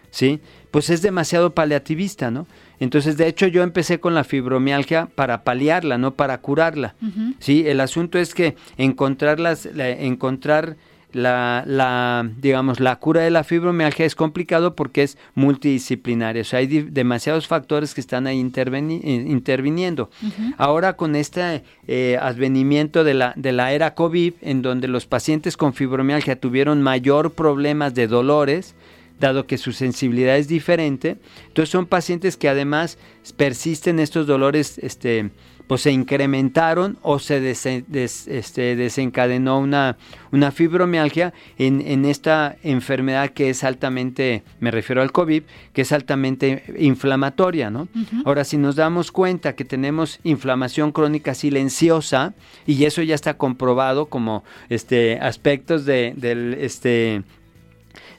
[0.09, 0.41] ¿sí?
[0.71, 2.47] pues es demasiado paliativista, ¿no?
[2.79, 6.95] Entonces, de hecho, yo empecé con la fibromialgia para paliarla, no para curarla.
[7.39, 7.67] ¿sí?
[7.67, 10.77] El asunto es que encontrar, las, encontrar
[11.11, 16.59] la, la, digamos, la cura de la fibromialgia es complicado porque es multidisciplinaria, o sea,
[16.59, 20.09] hay demasiados factores que están ahí eh, interviniendo.
[20.57, 25.57] Ahora con este eh, advenimiento de la, de la era COVID, en donde los pacientes
[25.57, 28.75] con fibromialgia tuvieron mayor problemas de dolores,
[29.19, 31.17] dado que su sensibilidad es diferente,
[31.47, 32.97] entonces son pacientes que además
[33.35, 35.31] persisten estos dolores, este,
[35.69, 39.97] pues se incrementaron o se este, desencadenó una,
[40.31, 45.91] una fibromialgia en, en, esta enfermedad que es altamente, me refiero al COVID, que es
[45.91, 47.87] altamente inflamatoria, ¿no?
[48.25, 52.33] Ahora, si nos damos cuenta que tenemos inflamación crónica silenciosa,
[52.65, 57.21] y eso ya está comprobado como este, aspectos de, del, este,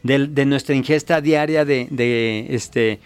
[0.04, 3.00] de, nuestra ingesta diaria de, de este,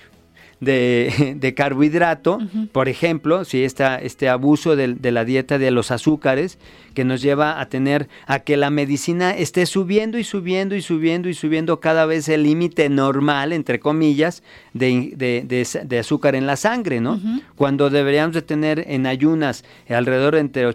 [1.37, 2.39] de, carbohidrato,
[2.73, 6.59] por ejemplo, si está este abuso de, de, la dieta de los azúcares,
[6.95, 11.29] que nos lleva a tener a que la medicina esté subiendo y subiendo y subiendo
[11.29, 17.01] y subiendo cada vez el límite normal, entre comillas, de, de, azúcar en la sangre,
[17.01, 17.21] ¿no?
[17.57, 20.67] Cuando deberíamos de tener en ayunas alrededor entre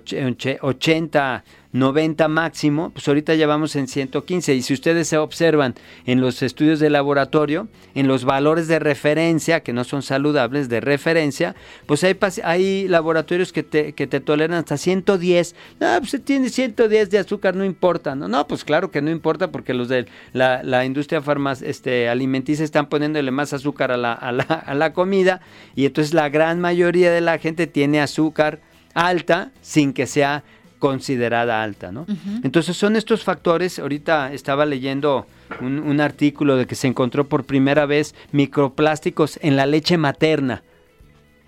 [0.62, 6.19] 80 90 máximo, pues ahorita ya vamos en 115 y si ustedes se observan en
[6.19, 11.55] los estudios de laboratorio, en los valores de referencia, que no son saludables, de referencia,
[11.86, 15.55] pues hay, hay laboratorios que te, que te toleran hasta 110.
[15.79, 18.15] No, pues tiene 110 de azúcar, no importa.
[18.15, 22.10] No, no pues claro que no importa porque los de la, la industria farmac este,
[22.10, 25.41] alimenticia están poniéndole más azúcar a la, a, la, a la comida
[25.75, 28.60] y entonces la gran mayoría de la gente tiene azúcar
[28.93, 30.43] alta sin que sea
[30.79, 32.05] considerada alta, ¿no?
[32.43, 35.27] Entonces son estos factores, ahorita estaba leyendo
[35.61, 40.63] un, artículo de que se encontró por primera vez microplásticos en la leche materna,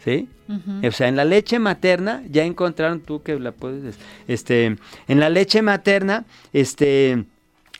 [0.03, 0.27] ¿sí?
[0.85, 4.75] O sea, en la leche materna ya encontraron tú que la puedes, este,
[5.07, 7.25] en la leche materna, este,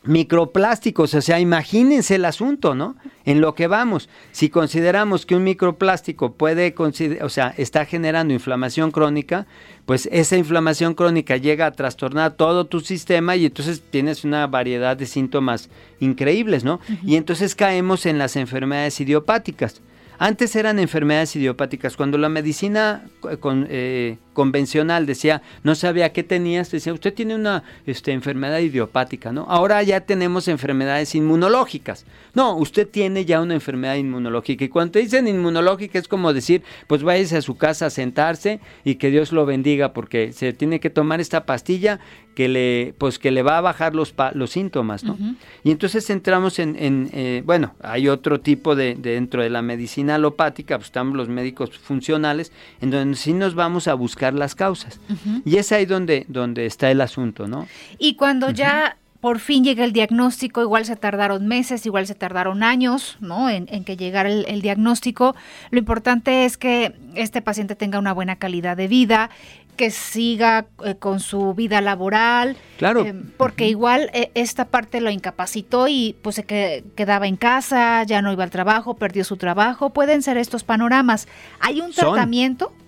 [0.04, 2.96] microplásticos, o sea, imagínense el asunto, ¿no?
[3.24, 6.74] En lo que vamos, si consideramos que un microplástico puede,
[7.22, 9.46] o sea, está generando inflamación crónica,
[9.86, 14.98] pues esa inflamación crónica llega a trastornar todo tu sistema y entonces tienes una variedad
[14.98, 16.80] de síntomas increíbles, ¿no?
[17.04, 19.82] Y entonces caemos en las enfermedades idiopáticas.
[20.18, 21.98] Antes eran enfermedades idiopáticas.
[21.98, 23.38] Cuando la medicina eh,
[23.70, 29.46] eh, convencional decía, no sabía qué tenías, decía, usted tiene una este, enfermedad idiopática, ¿no?
[29.50, 32.06] Ahora ya tenemos enfermedades inmunológicas.
[32.34, 34.66] No, usted tiene ya una enfermedad inmunológica.
[34.66, 38.60] Y cuando te dicen inmunológica es como decir, pues váyase a su casa a sentarse
[38.84, 42.00] y que Dios lo bendiga porque se tiene que tomar esta pastilla
[42.36, 45.18] que le, pues que le va a bajar los, los síntomas, ¿no?
[45.64, 50.78] Y entonces entramos en, eh, bueno, hay otro tipo de, dentro de la medicina alopática,
[50.78, 55.00] pues estamos los médicos funcionales, en donde sí nos vamos a buscar las causas.
[55.46, 57.68] Y es ahí donde, donde está el asunto, ¿no?
[57.98, 62.64] Y cuando ya por fin llega el diagnóstico, igual se tardaron meses, igual se tardaron
[62.64, 63.50] años, ¿no?
[63.50, 65.36] En, que llegara el, diagnóstico.
[65.70, 69.30] Lo importante es que este paciente tenga una buena calidad de vida,
[69.78, 72.58] que siga eh, con su vida laboral.
[72.78, 73.06] Claro.
[73.06, 78.24] Eh, porque igual eh, esta parte lo incapacitó y pues se quedaba en casa, ya
[78.24, 79.92] no iba al trabajo, perdió su trabajo.
[79.92, 81.28] Pueden ser estos panoramas.
[81.60, 82.74] ¿Hay un tratamiento?
[82.76, 82.81] Son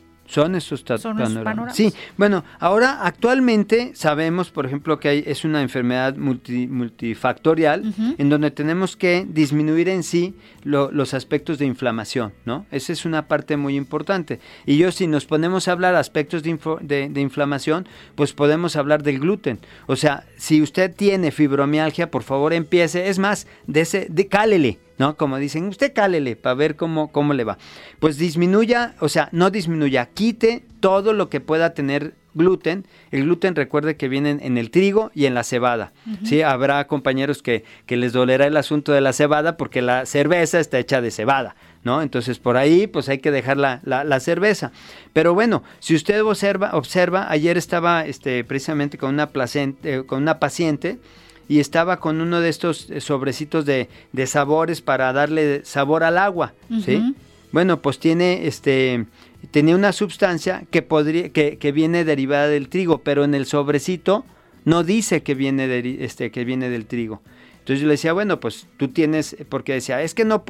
[0.55, 1.75] esos panoramas.
[1.75, 8.51] Sí, bueno, ahora actualmente sabemos, por ejemplo, que hay, es una enfermedad multifactorial en donde
[8.51, 10.33] tenemos que disminuir en sí
[10.63, 12.65] los aspectos de inflamación, ¿no?
[12.71, 14.39] Esa es una parte muy importante.
[14.65, 19.19] Y yo si nos ponemos a hablar aspectos de, de, inflamación, pues podemos hablar del
[19.19, 19.59] gluten.
[19.87, 24.79] O sea, si usted tiene fibromialgia, por favor empiece, es más, de ese, de, cálele,
[24.97, 25.17] ¿no?
[25.17, 27.57] Como dicen, usted cálele para ver cómo, cómo le va.
[27.99, 32.85] Pues disminuya, o sea, no disminuya, quite todo lo que pueda tener gluten.
[33.11, 35.93] El gluten recuerde que viene en el trigo y en la cebada.
[36.23, 36.41] ¿sí?
[36.41, 40.79] Habrá compañeros que, que, les dolerá el asunto de la cebada porque la cerveza está
[40.79, 41.55] hecha de cebada.
[41.83, 42.01] ¿no?
[42.01, 44.71] Entonces por ahí pues hay que dejar la, la, cerveza.
[45.13, 50.39] Pero bueno, si usted observa, observa ayer estaba este, precisamente con una, placente, con una
[50.39, 50.99] paciente
[51.47, 56.17] y estaba con uno de estos eh, sobrecitos de, de sabores para darle sabor al
[56.17, 56.53] agua,
[56.83, 57.15] ¿sí?
[57.51, 59.05] Bueno, pues tiene este
[59.51, 64.25] tenía una sustancia que podría que, que, viene derivada del trigo, pero en el sobrecito
[64.65, 67.21] no dice que viene de, este que viene del trigo.
[67.59, 70.43] Entonces yo le decía, bueno, pues tú tienes, porque decía, es que no,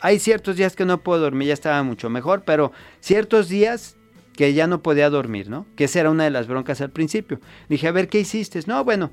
[0.00, 3.96] hay ciertos días que no puedo dormir, ya estaba mucho mejor, pero ciertos días
[4.36, 5.66] que ya no podía dormir, ¿no?
[5.74, 7.40] Que esa era una de las broncas al principio.
[7.68, 8.60] dije, a ver, ¿qué hiciste?
[8.66, 9.10] No, bueno,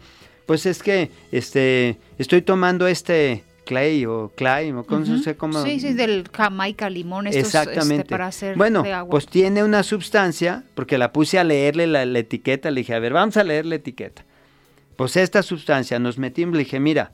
[0.50, 5.64] pues es que este, estoy tomando este clay o clay, o no sé cómo.
[5.64, 8.06] Sí, sí, del jamaica, limón, estos, este, Exactamente.
[8.06, 12.82] para hacer bueno, pues tiene una sustancia, porque la puse a leerle la, etiqueta, le
[12.82, 14.26] dije, a ver, vamos a leer la etiqueta.
[14.96, 17.12] pues esta sustancia, nos metimos, le dije, mira,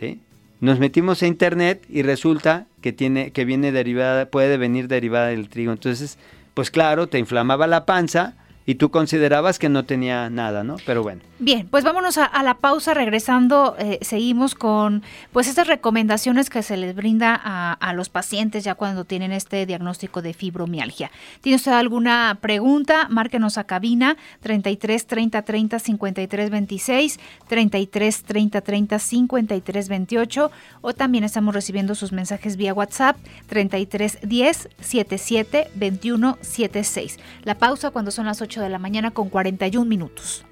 [0.00, 0.22] ¿sí?
[0.62, 5.50] Nos metimos a internet y resulta que tiene, que viene derivada, puede venir derivada del
[5.50, 5.72] trigo.
[5.72, 6.16] Entonces,
[6.54, 8.34] pues claro, te inflamaba la panza,
[8.68, 10.76] y tú considerabas que no tenía nada, ¿no?
[10.84, 11.22] Pero bueno.
[11.38, 12.92] Bien, pues vámonos a, la pausa.
[12.92, 15.02] Regresando, eh, seguimos con
[15.32, 20.20] pues estas recomendaciones que se les brinda a, los pacientes ya cuando tienen este diagnóstico
[20.20, 21.10] de fibromialgia.
[21.40, 23.06] ¿Tiene usted alguna pregunta?
[23.08, 30.50] Márquenos a cabina 33 30 30 53 26, 33 30 30 53 28
[30.82, 37.18] o también estamos recibiendo sus mensajes vía WhatsApp 33 10 77 21 76.
[37.44, 40.44] La pausa cuando son las 8 de la mañana con 41 minutos.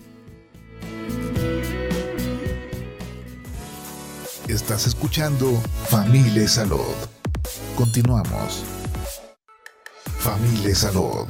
[4.48, 5.50] Estás escuchando
[5.88, 6.94] Familia Salud.
[7.76, 8.64] Continuamos.
[10.18, 11.26] Familia Salud,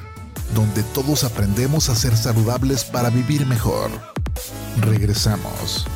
[0.54, 3.90] donde todos aprendemos a ser saludables para vivir mejor.
[4.82, 5.86] Regresamos.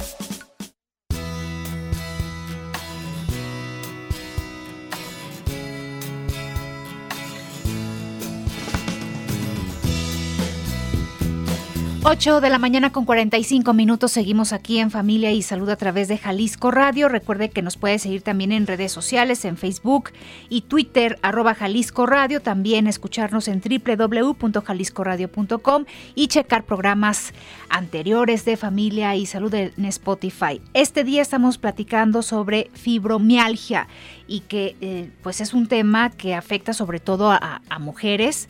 [12.11, 16.09] 8 de la mañana con 45 minutos seguimos aquí en Familia y Salud a través
[16.09, 17.09] de Jalisco Radio.
[17.09, 20.11] Recuerde que nos puede seguir también en redes sociales, en Facebook
[20.49, 22.43] y Twitter, arroba Jalisco Radio.
[22.43, 25.85] También escucharnos en www.jaliscoradio.com
[26.17, 27.33] y checar programas
[27.69, 30.61] anteriores de Familia y Salud en Spotify.
[30.75, 33.87] Este día estamos platicando sobre fibromialgia
[34.27, 38.49] y que eh, pues es un tema que afecta sobre todo a mujeres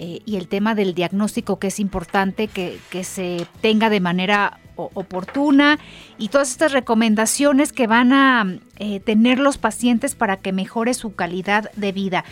[0.00, 5.80] eh, y el tema del diagnóstico que es importante que, se tenga de manera oportuna
[6.18, 11.16] y todas estas recomendaciones que van a eh, tener los pacientes para que mejore su
[11.16, 12.24] calidad de vida.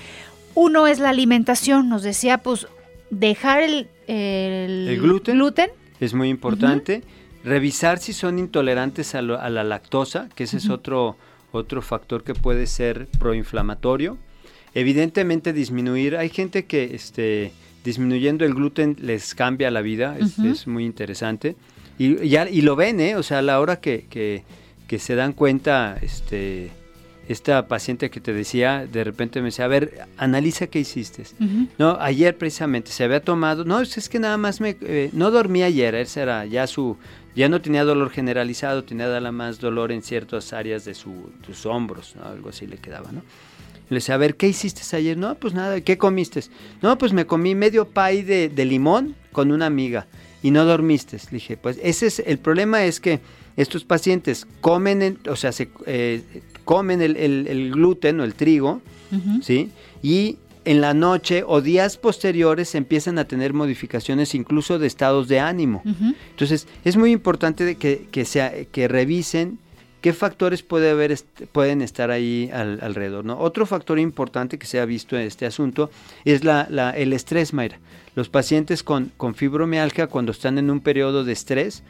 [0.55, 2.69] Uno es la alimentación, nos decía, pues
[3.11, 7.03] dejar el, el, gluten, es muy importante.
[7.43, 11.17] Revisar si son intolerantes a, la lactosa, que ese es otro,
[11.51, 14.19] otro factor que puede ser proinflamatorio.
[14.77, 17.51] Evidentemente disminuir, hay gente que este,
[17.83, 21.57] disminuyendo el gluten les cambia la vida, es, muy interesante.
[21.99, 23.17] Y, ya, y lo ven, ¿eh?
[23.17, 24.05] O sea, a la hora que,
[24.87, 26.73] que, se dan cuenta, este,
[27.27, 31.25] esta paciente que te decía, de repente me decía, a ver, analiza qué hiciste.
[31.79, 35.63] No, ayer precisamente se había tomado, no, es que nada más me, eh, no dormí
[35.63, 36.99] ayer, ese era ya su,
[37.35, 42.15] ya no tenía dolor generalizado, tenía nada más dolor en ciertas áreas de sus hombros,
[42.23, 43.23] algo así le quedaba, ¿no?
[43.89, 45.17] Le decía, a ver, ¿qué hiciste ayer?
[45.17, 46.41] No, pues nada, ¿qué comiste?
[46.83, 50.07] No, pues me comí medio pay de, limón con una amiga
[50.43, 51.19] y no dormiste.
[51.31, 53.21] Le dije, pues ese es, el problema es que
[53.57, 56.23] estos pacientes comen, o sea, se, eh,
[56.65, 58.83] comen el, gluten o el trigo,
[59.41, 59.71] ¿sí?
[60.03, 65.39] Y en la noche o días posteriores empiezan a tener modificaciones incluso de estados de
[65.39, 65.83] ánimo.
[66.31, 69.61] Entonces, es muy importante que, que, sea, que revisen
[70.07, 71.19] ¿Qué factores puede haber,
[71.51, 73.25] pueden estar ahí alrededor?
[73.25, 73.41] ¿no?
[73.41, 75.91] Otro factor importante que se ha visto en este asunto
[76.25, 76.63] es la,
[76.97, 77.81] el estrés, Mayra.
[78.15, 81.83] Los pacientes con, con fibromialgia, cuando están en un periodo de estrés,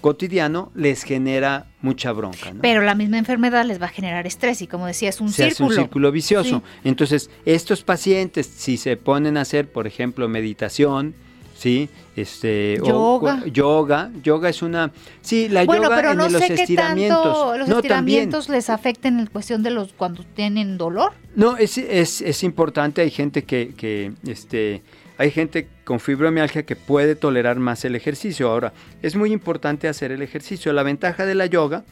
[0.00, 2.52] cotidiano les genera mucha bronca.
[2.62, 5.52] Pero la misma enfermedad les va a generar estrés y como decía, es un círculo.
[5.52, 6.62] Es un círculo vicioso.
[6.84, 11.16] Entonces, estos pacientes, si se ponen a hacer, por ejemplo, meditación,
[11.54, 11.88] ¿sí?
[12.16, 13.44] Este, yoga.
[13.46, 17.58] yoga, yoga es una, sí, la yoga pero no en los estiramientos.
[17.58, 21.12] los estiramientos les afecten en cuestión de los cuando tienen dolor.
[21.34, 24.82] No, es, es, es importante, hay gente que, que, este,
[25.18, 28.50] hay gente con fibromialgia que puede tolerar más el ejercicio.
[28.50, 30.72] Ahora, es muy importante hacer el ejercicio.
[30.72, 31.84] La ventaja de la yoga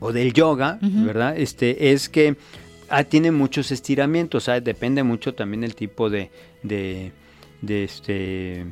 [0.00, 1.36] o del yoga, ¿verdad?
[1.38, 2.36] Este, es que
[2.88, 6.30] ah, tiene muchos estiramientos, depende mucho también el tipo de
[6.62, 7.12] de,
[7.66, 8.66] este,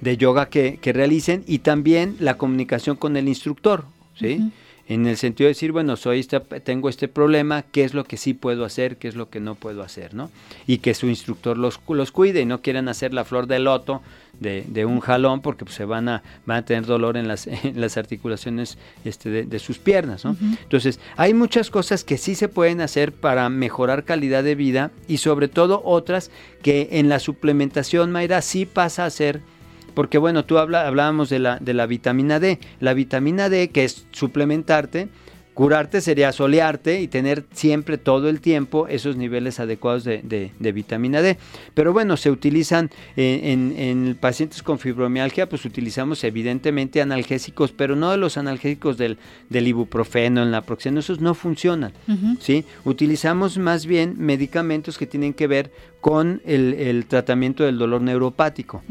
[0.00, 4.50] de yoga que, realicen y también la comunicación con el instructor, ¿sí?
[4.88, 6.24] En el sentido de decir, bueno, soy
[6.62, 9.56] tengo este problema, ¿qué es lo que sí puedo hacer, qué es lo que no
[9.56, 10.30] puedo hacer, ¿no?
[10.66, 14.00] Y que su instructor los, los cuide y no quieran hacer la flor de loto
[14.40, 17.96] de, un jalón porque pues, se van a, van a tener dolor en las, las
[17.96, 20.24] articulaciones este, de, sus piernas.
[20.24, 20.36] ¿no?
[20.40, 25.18] Entonces, hay muchas cosas que sí se pueden hacer para mejorar calidad de vida y
[25.18, 26.30] sobre todo otras
[26.62, 29.40] que en la suplementación, Mayra, sí pasa a ser
[29.94, 32.58] porque bueno, tú habla, hablábamos de la, de la vitamina D.
[32.80, 35.08] La vitamina D, que es suplementarte,
[35.56, 41.38] Curarte sería solearte y tener siempre todo el tiempo esos niveles adecuados de, vitamina D.
[41.72, 48.18] Pero bueno, se utilizan en, pacientes con fibromialgia, pues utilizamos evidentemente analgésicos, pero no de
[48.18, 49.16] los analgésicos del,
[49.50, 51.94] ibuprofeno, en la proxeno, esos no funcionan.
[52.38, 52.66] ¿sí?
[52.84, 55.70] Utilizamos más bien medicamentos que tienen que ver
[56.02, 58.82] con el, tratamiento del dolor neuropático.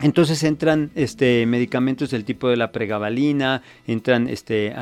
[0.00, 4.72] Entonces entran este, medicamentos del tipo de la pregabalina, entran, este,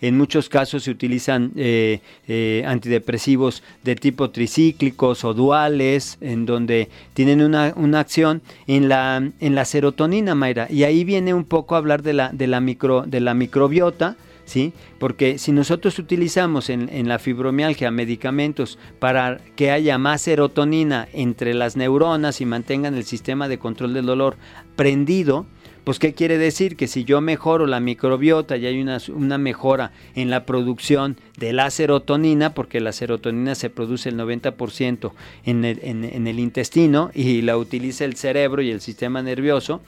[0.00, 6.88] en muchos casos se utilizan eh, eh, antidepresivos de tipo tricíclicos o duales, en donde
[7.12, 10.66] tienen una, una, acción en la, en la serotonina, Mayra.
[10.70, 14.16] Y ahí viene un poco a hablar de la, de la, micro, de la microbiota,
[14.44, 14.72] ¿sí?
[14.98, 21.76] Porque si nosotros utilizamos en, la fibromialgia medicamentos para que haya más serotonina entre las
[21.76, 24.36] neuronas y mantengan el sistema de control del dolor
[24.76, 25.46] prendido,
[25.84, 26.76] pues ¿qué quiere decir?
[26.76, 31.70] Que si yo mejoro la microbiota y hay una, mejora en la producción de la
[31.70, 35.12] serotonina, porque la serotonina se produce el 90%
[35.44, 39.82] en el, en el intestino y la utiliza el cerebro y el sistema nervioso,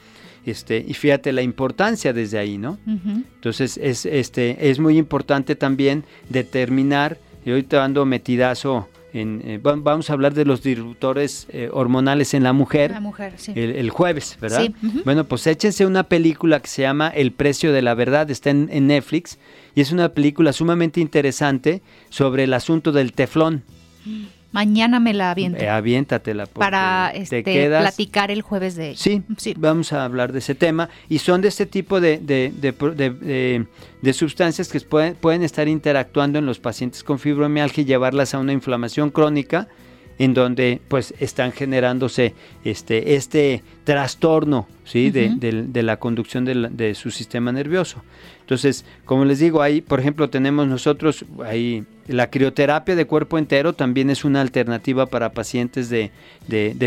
[0.51, 2.77] este, y fíjate la importancia desde ahí, ¿no?
[2.85, 10.09] Entonces es, este, es muy importante también determinar, y ahorita ando metidazo en, eh, vamos
[10.09, 13.53] a hablar de los disruptores eh, hormonales en la mujer, la mujer sí.
[13.55, 14.63] el, jueves, ¿verdad?
[14.63, 14.75] Sí.
[15.05, 18.69] Bueno, pues échense una película que se llama El precio de la verdad, está en,
[18.71, 19.39] en Netflix,
[19.75, 23.63] y es una película sumamente interesante sobre el asunto del teflón.
[24.05, 24.36] Mm.
[24.51, 25.59] Mañana me la aviento.
[25.59, 26.45] Eh, aviéntatela.
[26.45, 30.89] Para este, platicar el jueves de Sí, sí, vamos a hablar de ese tema.
[31.09, 32.51] Y son de este tipo de, de,
[34.01, 38.39] de, sustancias que pueden, pueden estar interactuando en los pacientes con fibromialgia y llevarlas a
[38.39, 39.67] una inflamación crónica
[40.19, 45.11] en donde pues están generándose este, este trastorno ¿sí?
[45.11, 48.03] de, la conducción de, su sistema nervioso.
[48.41, 53.73] Entonces, como les digo, ahí, por ejemplo, tenemos nosotros ahí la crioterapia de cuerpo entero
[53.73, 56.11] también es una alternativa para pacientes de,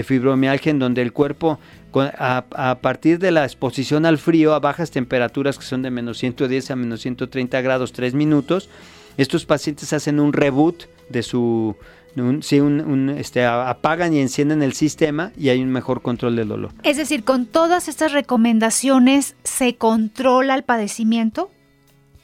[0.05, 1.59] fibromialgia en donde el cuerpo
[1.95, 6.19] a, a, partir de la exposición al frío a bajas temperaturas que son de menos
[6.19, 8.71] 110 a menos 130 grados 3 minutos,
[9.19, 11.77] estos pacientes hacen un reboot de su
[12.17, 16.73] un, este, apagan y encienden el sistema y hay un mejor control del dolor.
[16.83, 21.51] Es decir, con todas estas recomendaciones se controla el padecimiento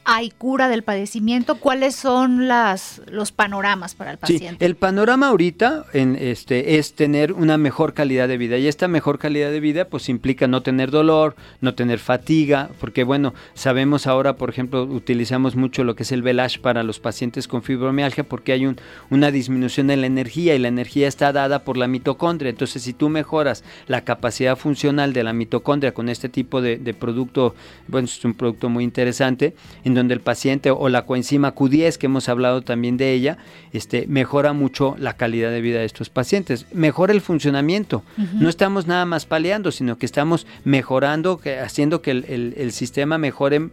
[0.06, 1.56] hay cura del padecimiento?
[1.56, 4.56] ¿Cuáles son las, los panoramas para el paciente?
[4.60, 8.86] Sí, el panorama ahorita en este, es tener una mejor calidad de vida y esta
[8.86, 14.06] mejor calidad de vida pues implica no tener dolor, no tener fatiga, porque bueno, sabemos
[14.06, 18.22] ahora, por ejemplo, utilizamos mucho lo que es el Velash para los pacientes con fibromialgia
[18.22, 18.76] porque hay un,
[19.10, 22.50] una disminución en la energía y la energía está dada por la mitocondria.
[22.50, 26.94] Entonces, si tú mejoras la capacidad funcional de la mitocondria con este tipo de, de
[26.94, 27.56] producto,
[27.88, 32.06] bueno, es un producto muy interesante, en donde el paciente o la coenzima Q10 que
[32.06, 33.38] hemos hablado también de ella,
[33.72, 38.02] este, mejora mucho la calidad de vida de estos pacientes, mejora el funcionamiento.
[38.34, 43.56] No estamos nada más paliando, sino que estamos mejorando, que, haciendo que el, sistema mejore,
[43.56, 43.70] eh,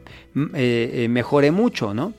[0.56, 2.14] eh, mejore mucho, ¿no?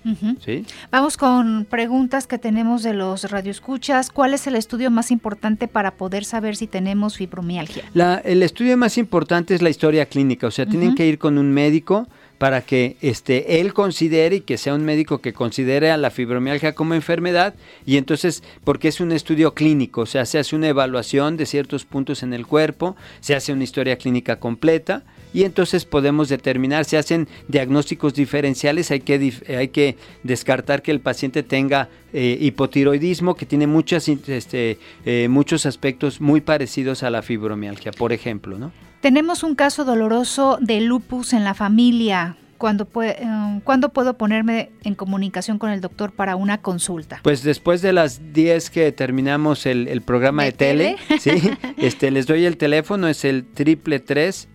[0.44, 0.64] ¿Sí?
[0.90, 4.10] Vamos con preguntas que tenemos de los radioescuchas.
[4.10, 7.84] ¿Cuál es el estudio más importante para poder saber si tenemos fibromialgia?
[7.94, 11.38] La, el estudio más importante es la historia clínica, o sea, tienen que ir con
[11.38, 12.06] un médico
[12.38, 16.74] para que este, él considere y que sea un médico que considere a la fibromialgia
[16.74, 17.54] como enfermedad
[17.86, 21.84] y entonces, porque es un estudio clínico, o sea, se hace una evaluación de ciertos
[21.84, 25.02] puntos en el cuerpo, se hace una historia clínica completa
[25.34, 31.00] y entonces podemos determinar, se hacen diagnósticos diferenciales, hay que, hay que descartar que el
[31.00, 37.20] paciente tenga eh, hipotiroidismo, que tiene muchas, este, eh, muchos aspectos muy parecidos a la
[37.20, 38.72] fibromialgia, por ejemplo, ¿no?
[39.00, 42.36] Tenemos un caso doloroso de lupus en la familia.
[42.58, 47.20] ¿Cuándo, puede, eh, puedo ponerme en comunicación con el doctor para una consulta?
[47.22, 51.50] Pues después de las 10 que terminamos el, programa de, tele, ¿sí?
[51.76, 54.02] este, les doy el teléfono, es el triple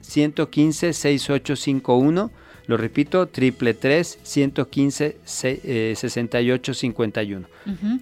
[0.02, 2.32] 115 6851
[2.70, 7.48] lo repito, triple 115 6851.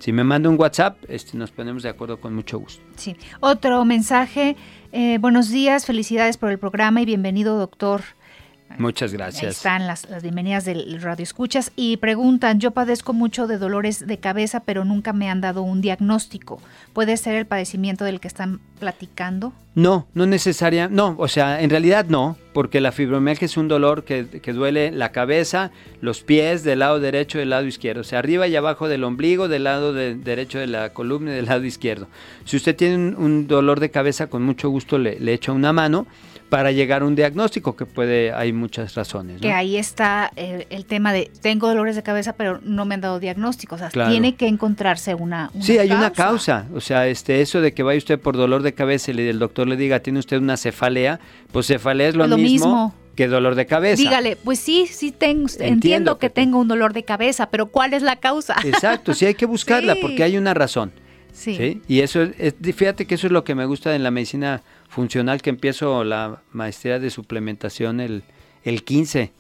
[0.02, 2.84] Si me manda un WhatsApp, este, nos ponemos de acuerdo con mucho gusto.
[2.98, 3.16] Sí.
[3.40, 4.58] Otro mensaje.
[4.92, 8.02] Eh, buenos días, felicidades por el programa y bienvenido, doctor.
[8.78, 9.58] Muchas gracias.
[9.58, 14.60] están las, bienvenidas del Radio Escuchas y preguntan, yo padezco mucho de dolores de cabeza,
[14.62, 16.62] pero nunca me han dado un diagnóstico.
[16.94, 19.54] ¿Puede ser el padecimiento del que están platicando?
[19.74, 24.04] No, no necesaria, no, o sea, en realidad no, porque la fibromialgia es un dolor
[24.04, 28.20] que, duele la cabeza, los pies del lado derecho y del lado izquierdo, o sea,
[28.20, 32.08] arriba y abajo del ombligo, del lado derecho de la columna y del lado izquierdo.
[32.46, 36.08] Si usted tiene un, dolor de cabeza, con mucho gusto le, le echo una mano
[36.50, 39.42] para llegar a un diagnóstico que puede, hay muchas razones.
[39.42, 43.02] Que ahí está eh, el, tema de tengo dolores de cabeza pero no me han
[43.02, 47.08] dado diagnóstico, o sea, tiene que encontrarse una, una Sí, hay una causa, o sea,
[47.08, 50.00] este eso de que vaya usted por dolor de cabeza y el doctor le diga,
[50.00, 51.20] tiene usted una cefalea,
[51.52, 54.02] pues cefalea es lo, mismo, que dolor de cabeza.
[54.02, 58.04] Dígale, pues sí, sí tengo, entiendo, que, tengo un dolor de cabeza, pero ¿cuál es
[58.04, 58.56] la causa?
[58.64, 60.92] Exacto, sí hay que buscarla porque hay una razón.
[61.34, 61.82] Sí.
[61.88, 65.42] Y eso, es, fíjate que eso es lo que me gusta en la medicina funcional
[65.42, 68.22] que empiezo la maestría de suplementación el,
[68.64, 69.32] el 15.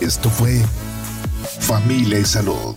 [0.00, 0.60] Esto fue
[1.60, 2.76] Familia y Salud